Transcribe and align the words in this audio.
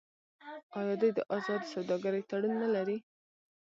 آیا 0.79 0.93
دوی 1.01 1.11
د 1.17 1.19
ازادې 1.37 1.67
سوداګرۍ 1.73 2.21
تړون 2.29 2.53
نلري؟ 2.63 2.97